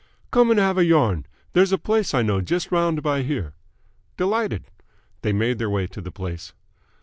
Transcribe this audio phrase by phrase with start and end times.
[0.31, 1.27] "Come and have a yarn.
[1.53, 3.53] There's a place I know just round by here."
[4.17, 4.63] "Delighted."
[5.21, 6.53] They made their way to the place.